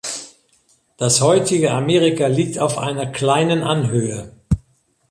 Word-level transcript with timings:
Das 0.97 1.21
heutige 1.21 1.73
Amerika 1.73 2.25
liegt 2.25 2.57
auf 2.57 2.79
einer 2.79 3.05
kleinen 3.05 3.61
Anhöhe. 3.61 4.31